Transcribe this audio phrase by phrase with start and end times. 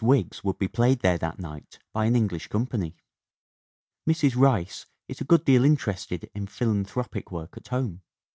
[0.03, 2.95] Wiggs would be played there that night by an English com pany!"
[4.09, 4.35] Mrs.
[4.35, 8.01] Rice is a good deal interested in philanthropic work at home.